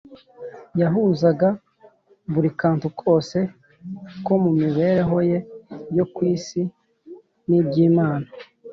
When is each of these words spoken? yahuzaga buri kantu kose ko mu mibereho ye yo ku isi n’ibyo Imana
yahuzaga 0.81 1.47
buri 2.33 2.49
kantu 2.61 2.87
kose 3.01 3.37
ko 4.25 4.33
mu 4.43 4.51
mibereho 4.59 5.17
ye 5.29 5.37
yo 5.97 6.05
ku 6.13 6.19
isi 6.35 6.61
n’ibyo 7.47 7.81
Imana 7.89 8.27